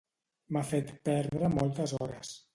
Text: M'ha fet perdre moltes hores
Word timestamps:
M'ha 0.55 0.63
fet 0.71 0.89
perdre 1.11 1.53
moltes 1.59 1.95
hores 2.01 2.35